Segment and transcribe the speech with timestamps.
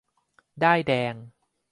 [0.63, 1.13] ด้ายแดง?